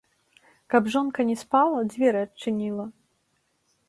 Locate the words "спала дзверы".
1.41-2.19